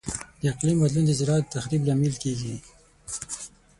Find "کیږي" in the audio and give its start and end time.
2.23-2.55